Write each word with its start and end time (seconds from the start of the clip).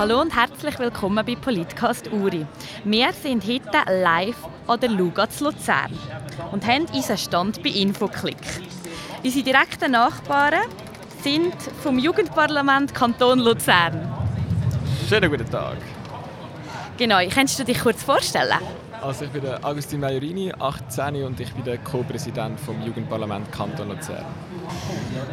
Hallo 0.00 0.22
und 0.22 0.34
herzlich 0.34 0.78
willkommen 0.78 1.22
bei 1.26 1.36
Politcast 1.36 2.10
Uri. 2.10 2.46
Wir 2.84 3.12
sind 3.12 3.46
heute 3.46 3.84
live 3.86 4.48
an 4.66 4.80
der 4.80 4.88
Luga 4.88 5.28
zu 5.28 5.44
Luzern 5.44 5.92
und 6.52 6.66
haben 6.66 6.86
unseren 6.86 7.18
Stand 7.18 7.62
bei 7.62 7.68
Infoclick. 7.68 8.38
Unsere 9.22 9.44
direkten 9.44 9.92
Nachbarn 9.92 10.62
sind 11.22 11.52
vom 11.82 11.98
Jugendparlament 11.98 12.94
Kanton 12.94 13.40
Luzern. 13.40 14.10
Schönen 15.06 15.30
guten 15.30 15.50
Tag. 15.50 15.76
Genau, 16.96 17.18
kannst 17.28 17.58
du 17.58 17.64
dich 17.64 17.78
kurz 17.78 18.02
vorstellen? 18.02 18.56
Also 19.02 19.24
ich 19.24 19.30
bin 19.30 19.40
der 19.42 19.64
Agustin 19.64 20.00
Majorini, 20.00 20.52
18 20.58 21.24
und 21.24 21.40
ich 21.40 21.52
bin 21.54 21.64
der 21.64 21.78
Co-Präsident 21.78 22.60
vom 22.60 22.82
Jugendparlament 22.82 23.50
Kanton 23.50 23.88
Luzern. 23.88 24.26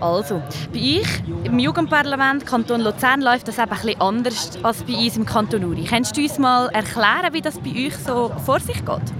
Also, 0.00 0.42
bei 0.72 1.00
euch 1.00 1.22
im 1.44 1.58
Jugendparlament 1.60 2.44
Kanton 2.44 2.80
Luzern 2.80 3.20
läuft 3.20 3.46
das 3.46 3.58
eben 3.58 3.70
ein 3.70 4.00
anders 4.00 4.58
als 4.64 4.82
bei 4.82 4.94
uns 4.94 5.16
im 5.16 5.24
Kanton 5.24 5.64
Uri. 5.64 5.84
Kannst 5.84 6.16
du 6.16 6.22
uns 6.22 6.38
mal 6.38 6.70
erklären, 6.70 7.32
wie 7.32 7.40
das 7.40 7.58
bei 7.60 7.70
euch 7.70 7.96
so 7.96 8.32
vor 8.44 8.58
sich 8.58 8.84
geht? 8.84 9.12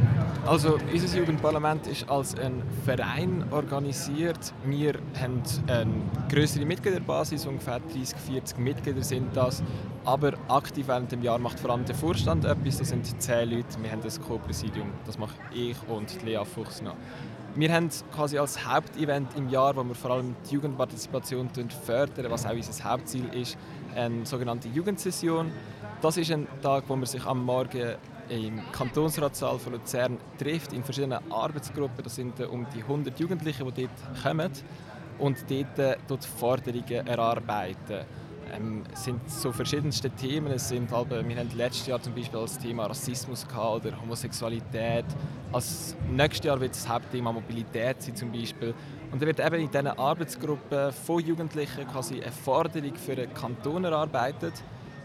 Also 0.45 0.77
unser 0.93 1.19
Jugendparlament 1.19 1.87
ist 1.87 2.11
als 2.11 2.37
ein 2.37 2.65
Verein 2.85 3.45
organisiert. 3.53 4.53
Wir 4.65 4.95
haben 5.21 5.41
eine 5.69 5.93
größere 6.29 6.65
Mitgliederbasis, 6.65 7.47
ungefähr 7.47 7.79
30, 7.79 8.19
40 8.19 8.59
Mitglieder 8.59 9.03
sind 9.03 9.37
das. 9.37 9.63
Aber 10.05 10.33
aktiv 10.49 10.89
während 10.89 11.13
dem 11.13 11.23
Jahr 11.23 11.39
macht 11.39 11.61
vor 11.61 11.71
allem 11.71 11.85
der 11.85 11.95
Vorstand 11.95 12.45
etwas, 12.45 12.79
das 12.79 12.89
sind 12.89 13.23
10 13.23 13.51
Leute. 13.51 13.81
Wir 13.81 13.93
haben 13.93 14.03
das 14.03 14.21
Co-Präsidium, 14.21 14.89
das 15.07 15.17
mache 15.17 15.35
ich 15.55 15.77
und 15.89 16.25
Lea 16.25 16.45
Fuchs 16.45 16.83
noch. 16.83 16.97
Wir 17.55 17.73
haben 17.73 17.89
quasi 18.13 18.37
als 18.37 18.67
Hauptevent 18.67 19.29
im 19.37 19.49
Jahr, 19.49 19.77
wo 19.77 19.85
wir 19.85 19.95
vor 19.95 20.11
allem 20.11 20.35
die 20.51 20.55
Jugendpartizipation 20.55 21.51
fördern, 21.85 22.31
was 22.31 22.47
auch 22.47 22.53
unser 22.53 22.83
Hauptziel 22.83 23.29
ist, 23.33 23.57
eine 23.95 24.27
sogenannte 24.27 24.69
Jugendsession. 24.69 25.53
Das 26.01 26.17
ist 26.17 26.33
ein 26.33 26.49
Tag, 26.63 26.85
wo 26.89 26.97
man 26.97 27.07
sich 27.07 27.25
am 27.25 27.45
Morgen 27.45 27.95
im 28.29 28.61
Kantonsratssaal 28.73 29.59
von 29.59 29.75
Luzern 29.75 30.19
trifft, 30.39 30.73
in 30.73 30.83
verschiedenen 30.83 31.21
Arbeitsgruppen. 31.31 32.03
Das 32.03 32.15
sind 32.15 32.41
um 32.41 32.67
die 32.75 32.83
100 32.83 33.19
Jugendliche, 33.19 33.65
die 33.65 33.83
dort 33.87 34.23
kommen 34.23 34.53
und 35.19 35.39
dort, 35.49 35.79
äh, 35.79 35.97
dort 36.09 36.25
Forderungen 36.25 37.07
erarbeiten. 37.07 38.05
Ähm, 38.55 38.83
es 38.93 39.05
sind 39.05 39.31
so 39.31 39.53
verschiedenste 39.53 40.11
Themen. 40.11 40.53
Es 40.53 40.69
sind 40.69 40.91
halt, 40.91 41.11
wir 41.11 41.37
hatten 41.37 41.57
letztes 41.57 41.87
Jahr 41.87 42.03
zum 42.03 42.15
Beispiel 42.15 42.41
das 42.41 42.59
Thema 42.59 42.87
Rassismus 42.87 43.47
oder 43.47 44.01
Homosexualität. 44.01 45.07
Als 45.53 45.97
nächstes 46.11 46.47
Jahr 46.47 46.61
wird 46.61 46.73
das 46.73 46.89
Hauptthema 46.89 47.33
Mobilität 47.33 48.03
sein 48.03 48.17
zum 48.17 48.33
Beispiel. 48.33 48.75
Und 49.11 49.21
da 49.21 49.27
wird 49.27 49.41
eben 49.41 49.57
in 49.57 49.71
diesen 49.71 49.87
Arbeitsgruppen 49.87 50.93
von 50.93 51.25
Jugendlichen 51.25 51.87
quasi 51.87 52.21
eine 52.21 52.33
Forderung 52.33 52.95
für 52.97 53.15
den 53.15 53.33
Kanton 53.33 53.85
erarbeitet 53.85 54.55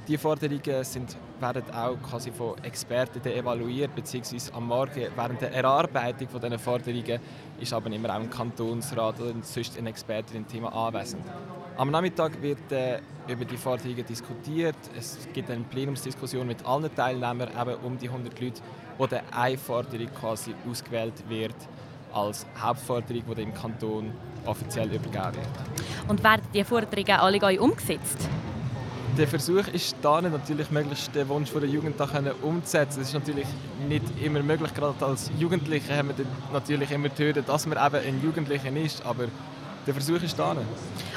die 0.08 0.18
Forderungen 0.18 0.84
sind, 0.84 1.18
werden 1.40 1.64
auch 1.74 1.98
quasi 2.02 2.32
von 2.32 2.56
Experten 2.64 3.26
evaluiert, 3.26 3.94
beziehungsweise 3.94 4.54
am 4.54 4.68
Morgen 4.68 5.08
während 5.16 5.42
der 5.42 5.54
Erarbeitung 5.54 6.30
von 6.30 6.40
diesen 6.40 6.60
Forderungen 6.60 7.20
ist 7.60 7.74
aber 7.74 7.92
immer 7.92 8.10
auch 8.10 8.20
ein 8.22 8.30
Kantonsrat 8.30 9.20
oder 9.20 9.34
sonst 9.42 9.78
ein 9.78 9.88
Experte 9.88 10.38
im 10.38 10.48
Thema 10.48 10.74
anwesend. 10.74 11.24
Am 11.76 11.92
Nachmittag 11.92 12.42
wird 12.42 12.72
äh, 12.72 13.00
über 13.28 13.46
die 13.46 13.58
Forderungen 13.58 14.06
diskutiert. 14.06 14.78
Es 14.98 15.28
gibt 15.34 15.52
eine 15.52 15.64
Plenumsdiskussion 15.64 16.48
mit 16.48 16.66
allen 16.66 16.94
Teilnehmern, 16.96 17.50
eben 17.50 17.76
um 17.84 17.98
die 17.98 18.08
100 18.08 18.40
Leute, 18.40 18.62
wo 18.98 19.06
dann 19.06 19.22
eine 19.32 19.58
Forderung 19.58 20.08
quasi 20.20 20.56
ausgewählt 20.70 21.14
wird 21.28 21.56
als 22.14 22.48
Hauptforderung, 22.60 23.24
die 23.36 23.42
im 23.42 23.54
Kanton 23.54 24.12
offiziell 24.46 24.88
übergeben 24.88 25.36
wird. 25.36 26.10
Und 26.10 26.24
werden 26.24 26.42
diese 26.54 26.66
Forderungen 26.66 27.12
alle 27.12 27.62
umgesetzt? 27.62 28.28
Der 29.18 29.28
Versuch 29.28 29.68
ist 29.74 29.96
da 30.02 30.22
natürlich 30.22 30.70
möglichst 30.70 31.14
den 31.16 31.28
Wunsch 31.28 31.50
der 31.52 31.68
Jugend 31.68 32.00
da 32.00 32.08
umzusetzen. 32.42 33.00
Das 33.00 33.08
ist 33.08 33.14
natürlich 33.14 33.48
nicht 33.88 34.04
immer 34.24 34.44
möglich. 34.44 34.74
Gerade 34.74 35.04
als 35.06 35.32
Jugendliche 35.40 35.96
haben 35.96 36.10
wir 36.10 36.26
natürlich 36.54 36.92
immer 36.92 37.10
die 37.10 37.24
Hürde, 37.24 37.42
dass 37.42 37.66
man 37.66 37.84
eben 37.84 38.06
ein 38.06 38.22
Jugendlicher 38.24 38.76
ist. 38.76 39.04
Aber 39.06 39.26
der 39.86 39.94
Versuch 39.94 40.22
ist 40.22 40.38
da. 40.38 40.56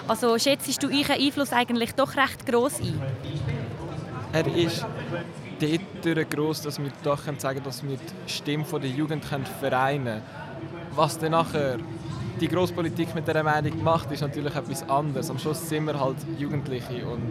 Also 0.09 0.39
schätzt 0.39 0.83
du 0.83 0.87
euren 0.87 1.21
Einfluss 1.21 1.53
eigentlich 1.53 1.95
doch 1.95 2.17
recht 2.17 2.47
groß 2.47 2.81
ein? 2.81 3.01
Er 4.33 4.47
ist 4.47 4.87
dort 5.61 6.31
groß, 6.31 6.63
dass 6.63 6.79
wir 6.79 6.91
doch 7.03 7.19
sagen 7.19 7.39
können, 7.39 7.65
dass 7.65 7.83
wir 7.83 7.97
die 7.97 8.33
Stimme 8.33 8.65
der 8.81 8.91
Jugend 8.91 9.25
vereinen 9.61 10.05
können. 10.05 10.23
Was 10.95 11.19
dann 11.19 11.33
nachher 11.33 11.77
die 12.41 12.49
Grosspolitik 12.49 13.15
mit 13.15 13.29
dieser 13.29 13.43
Meinung 13.43 13.83
macht, 13.85 14.11
ist 14.11 14.23
natürlich 14.23 14.55
etwas 14.55 14.89
anderes. 14.89 15.31
Am 15.31 15.39
Schluss 15.39 15.69
sind 15.69 15.85
wir 15.85 16.01
halt 16.01 16.17
Jugendliche 16.39 17.07
und 17.07 17.29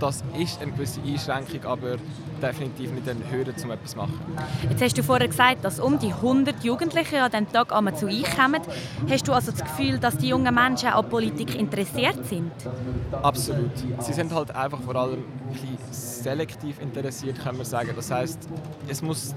das 0.00 0.22
ist 0.38 0.60
eine 0.60 0.72
gewisse 0.72 1.00
Einschränkung, 1.00 1.64
aber 1.64 1.96
definitiv 2.42 2.90
nicht 2.92 3.08
eine 3.08 3.20
Hürde, 3.30 3.54
um 3.62 3.70
etwas 3.70 3.92
zu 3.92 3.96
machen. 3.96 4.20
Jetzt 4.68 4.82
hast 4.82 4.98
du 4.98 5.02
vorher 5.02 5.28
gesagt, 5.28 5.64
dass 5.64 5.80
um 5.80 5.98
die 5.98 6.12
100 6.12 6.62
Jugendliche 6.64 7.22
an 7.22 7.30
diesem 7.30 7.52
Tag 7.52 7.72
einmal 7.72 7.96
zu 7.96 8.06
euch 8.06 8.24
kommen. 8.36 8.60
Hast 9.08 9.28
du 9.28 9.32
also 9.32 9.52
das 9.52 9.62
Gefühl, 9.62 9.98
dass 9.98 10.18
die 10.18 10.28
jungen 10.28 10.54
Menschen 10.54 10.88
an 10.88 11.08
Politik 11.08 11.54
interessiert 11.54 12.24
sind? 12.26 12.52
Absolut. 13.22 13.72
Sie 14.00 14.12
sind 14.12 14.32
halt 14.32 14.54
einfach 14.54 14.80
vor 14.80 14.96
allem 14.96 15.24
ein 15.48 15.52
bisschen 15.52 15.78
selektiv 15.90 16.80
interessiert, 16.80 17.38
kann 17.42 17.56
man 17.56 17.66
sagen. 17.66 17.92
Das 17.94 18.10
heißt, 18.10 18.48
es 18.88 19.02
muss 19.02 19.34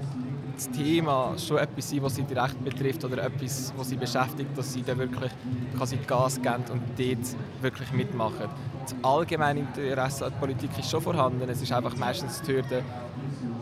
das 0.66 0.70
Thema 0.70 1.34
schon 1.38 1.58
etwas 1.58 1.90
sein, 1.90 2.02
was 2.02 2.14
sie 2.14 2.22
direkt 2.22 2.62
betrifft 2.64 3.04
oder 3.04 3.24
etwas, 3.24 3.72
was 3.76 3.88
sie 3.88 3.96
beschäftigt, 3.96 4.56
dass 4.56 4.72
sie 4.72 4.82
dann 4.82 4.98
wirklich 4.98 5.30
quasi 5.76 5.96
Gas 6.06 6.40
geben 6.40 6.64
und 6.72 6.82
dort 6.96 7.36
wirklich 7.60 7.92
mitmachen. 7.92 8.48
Das 8.82 8.94
allgemeine 9.02 9.60
Interesse 9.60 10.26
an 10.26 10.32
der 10.32 10.38
Politik 10.38 10.70
ist 10.78 10.90
schon 10.90 11.00
vorhanden. 11.00 11.48
Es 11.48 11.62
ist 11.62 11.72
einfach 11.72 11.96
meistens 11.96 12.42
die 12.42 12.54
Hürde, 12.54 12.82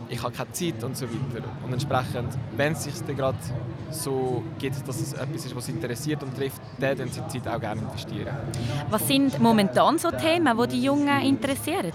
ich 0.09 0.21
habe 0.21 0.33
keine 0.33 0.51
Zeit 0.51 0.83
und 0.83 0.97
so 0.97 1.05
weiter. 1.05 1.45
Und 1.65 1.73
entsprechend, 1.73 2.37
wenn 2.57 2.73
es 2.73 2.83
sich 2.83 2.93
dann 3.05 3.15
gerade 3.15 3.37
so 3.91 4.43
gibt, 4.59 4.87
dass 4.87 4.99
es 4.99 5.13
etwas 5.13 5.45
ist, 5.45 5.55
was 5.55 5.65
sie 5.65 5.71
interessiert 5.71 6.21
und 6.23 6.35
trifft, 6.35 6.61
dann 6.79 6.97
sie 7.09 7.21
die 7.21 7.39
Zeit 7.39 7.47
auch 7.47 7.59
gerne 7.59 7.81
investieren. 7.81 8.35
Was 8.89 9.07
sind 9.07 9.39
momentan 9.39 9.97
so 9.97 10.11
Themen, 10.11 10.57
die 10.57 10.67
die 10.67 10.83
Jungen 10.83 11.21
interessieren? 11.21 11.91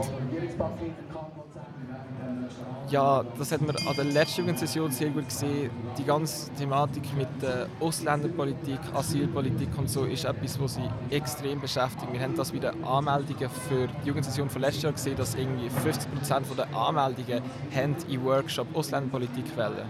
Ja, 2.90 3.24
das 3.36 3.50
hat 3.50 3.62
man 3.62 3.74
an 3.74 3.96
der 3.96 4.04
letzten 4.04 4.42
Jugendsession 4.42 4.92
sehr 4.92 5.10
gut 5.10 5.28
gesehen. 5.28 5.70
Die 5.98 6.04
ganze 6.04 6.52
Thematik 6.52 7.02
mit 7.16 7.28
der 7.42 7.66
Ausländerpolitik, 7.80 8.78
Asylpolitik 8.94 9.68
und 9.76 9.90
so 9.90 10.04
ist 10.04 10.24
etwas, 10.24 10.60
was 10.60 10.74
sie 10.74 10.88
extrem 11.10 11.60
beschäftigt. 11.60 12.12
Wir 12.12 12.20
haben 12.20 12.36
das 12.36 12.52
bei 12.52 12.58
den 12.58 12.84
Anmeldungen 12.84 13.50
für 13.68 13.88
die 13.88 14.06
Jugendsession 14.08 14.48
von 14.48 14.62
letztes 14.62 14.84
Jahr 14.84 14.92
gesehen, 14.92 15.16
dass 15.16 15.34
irgendwie 15.34 15.68
50 15.68 16.14
Prozent 16.14 16.46
der 16.56 16.76
Anmeldungen 16.76 17.42
haben 17.74 17.96
in 18.08 18.24
Workshop 18.24 18.68
Ausländerpolitik 18.74 19.56
wählen. 19.56 19.86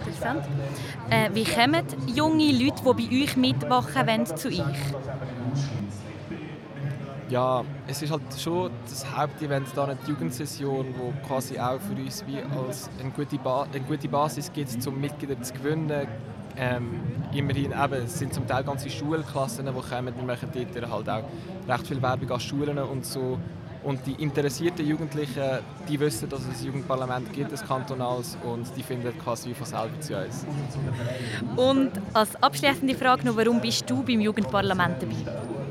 Interessant. 0.00 0.44
Äh, 1.10 1.30
wie 1.32 1.44
kommen 1.44 1.84
junge 2.14 2.52
Leute, 2.52 2.82
die 2.82 3.08
bei 3.08 3.22
euch 3.24 3.36
mitmachen 3.36 4.06
wollen, 4.06 4.26
zu 4.26 4.48
euch? 4.48 4.60
Ja, 7.32 7.64
es 7.86 8.02
ist 8.02 8.12
halt 8.12 8.22
schon 8.38 8.70
das 8.84 9.06
Hauptevent 9.16 9.66
da 9.74 9.84
eine 9.84 9.96
Jugendsession, 10.06 10.94
wo 10.98 11.14
quasi 11.26 11.58
auch 11.58 11.80
für 11.80 11.94
uns 11.94 12.22
wie 12.26 12.38
als 12.42 12.90
eine 13.00 13.10
gute, 13.10 13.38
ba 13.38 13.62
eine 13.62 13.80
gute 13.80 14.06
Basis 14.06 14.52
gibt, 14.52 14.86
um 14.86 15.00
Mitglieder 15.00 15.40
zu 15.40 15.54
gewinnen. 15.54 16.06
Ähm, 16.58 17.00
immerhin 17.32 17.72
eben, 17.72 18.04
es 18.04 18.18
sind 18.18 18.34
zum 18.34 18.46
Teil 18.46 18.62
ganze 18.62 18.90
Schulklassen, 18.90 19.64
die 19.64 19.72
kommen. 19.72 20.14
Wir 20.14 20.24
machen 20.24 20.50
dort 20.52 20.90
halt 20.90 21.08
auch 21.08 21.24
recht 21.66 21.86
viel 21.86 22.02
Werbung 22.02 22.30
an 22.30 22.40
Schulen 22.40 22.78
und 22.78 23.06
so. 23.06 23.38
Und 23.82 24.06
die 24.06 24.22
interessierten 24.22 24.86
Jugendlichen, 24.86 25.60
die 25.88 25.98
wissen, 25.98 26.28
dass 26.28 26.40
es 26.40 26.60
ein 26.60 26.66
Jugendparlament 26.66 27.32
gibt, 27.32 27.50
ein 27.50 27.66
kantonales, 27.66 28.36
und 28.44 28.66
die 28.76 28.82
finden 28.82 29.18
quasi 29.18 29.54
von 29.54 29.66
selber 29.66 30.00
zu 30.00 30.16
uns. 30.16 30.46
Und 31.56 31.90
als 32.12 32.40
abschließende 32.40 32.94
Frage 32.94 33.26
noch, 33.26 33.36
warum 33.36 33.60
bist 33.60 33.88
du 33.88 34.02
beim 34.04 34.20
Jugendparlament 34.20 35.02
dabei? 35.02 35.61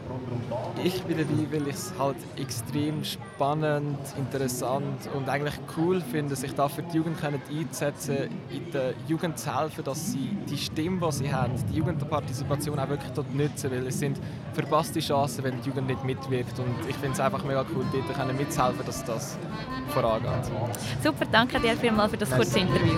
Ich 0.83 1.03
bin 1.03 1.17
dabei, 1.17 1.47
weil 1.51 1.67
ich 1.67 1.75
es 1.75 1.93
halt 1.97 2.17
extrem 2.37 3.03
spannend, 3.03 3.97
interessant 4.17 5.09
und 5.15 5.29
eigentlich 5.29 5.55
cool 5.77 6.01
finde, 6.01 6.35
sich 6.35 6.53
da 6.53 6.67
für 6.67 6.83
die 6.83 6.97
Jugend 6.97 7.17
einzusetzen, 7.23 8.29
in 8.49 8.71
der 8.71 8.93
Jugend 9.07 9.37
zu 9.37 9.57
helfen, 9.57 9.83
dass 9.83 10.11
sie 10.11 10.29
die 10.49 10.57
Stimme, 10.57 11.05
die 11.05 11.11
sie 11.11 11.33
haben, 11.33 11.53
die 11.71 11.77
Jugendpartizipation 11.77 12.79
auch 12.79 12.89
wirklich 12.89 13.11
dort 13.11 13.33
nutzen, 13.33 13.71
weil 13.71 13.87
es 13.87 13.99
sind 13.99 14.19
verpasste 14.53 14.99
Chancen, 14.99 15.43
wenn 15.43 15.61
die 15.61 15.69
Jugend 15.69 15.87
nicht 15.87 16.03
mitwirkt 16.03 16.57
und 16.59 16.89
ich 16.89 16.95
finde 16.95 17.13
es 17.13 17.19
einfach 17.19 17.43
mega 17.43 17.65
cool, 17.75 17.85
dort 17.91 18.37
mitzuhelfen, 18.37 18.85
dass 18.85 19.03
das 19.03 19.37
vorangeht. 19.89 20.45
Super, 21.03 21.25
danke 21.31 21.59
dir 21.59 21.75
vielmals 21.75 22.11
für 22.11 22.17
das 22.17 22.31
kurze 22.31 22.59
Interview. 22.59 22.97